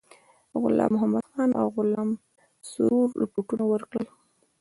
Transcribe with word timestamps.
غلام 0.61 0.91
محمدخان 0.95 1.49
او 1.59 1.65
غلام 1.77 2.09
سرور 2.69 3.07
رپوټونه 3.21 3.63
ورکړل. 3.67 4.07